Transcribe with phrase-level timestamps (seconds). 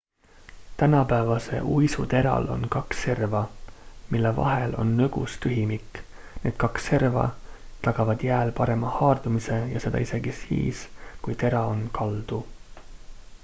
[0.77, 3.41] tänapäevase uisu teral on kaks serva
[4.13, 6.01] mille vahel on nõgus tühimik
[6.45, 7.27] need kaks serva
[7.89, 10.83] tagavad jääl parema haardumise ja seda isegi siis
[11.29, 12.43] kui tera on kaldu